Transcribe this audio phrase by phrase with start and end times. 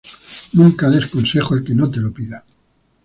[0.53, 2.41] Nunca des consejo al que no te lo pide